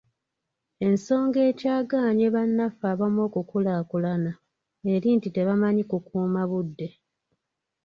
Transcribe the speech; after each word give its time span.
Ensonga 0.87 1.39
ekyagaanyi 1.49 2.25
bannaffe 2.35 2.85
abamu 2.93 3.19
okukulaakulana 3.27 4.31
eri 4.93 5.09
nti 5.17 5.27
tebamanyi 5.35 5.83
kukuuma 5.91 6.41
budde. 6.49 6.87